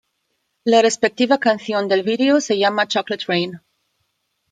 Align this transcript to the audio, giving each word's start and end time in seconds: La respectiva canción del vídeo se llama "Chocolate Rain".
La 0.65 0.81
respectiva 0.81 1.37
canción 1.37 1.87
del 1.87 2.01
vídeo 2.01 2.41
se 2.41 2.57
llama 2.57 2.87
"Chocolate 2.87 3.25
Rain". 3.27 3.61